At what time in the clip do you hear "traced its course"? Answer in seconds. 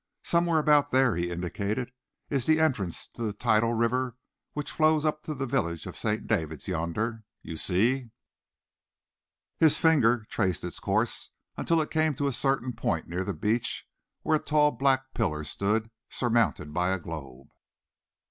10.27-11.29